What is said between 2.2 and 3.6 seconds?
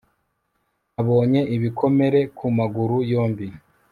ku maguru yombi